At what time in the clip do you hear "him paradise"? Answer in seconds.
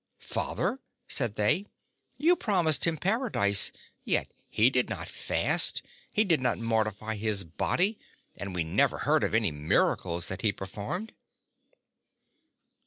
2.87-3.71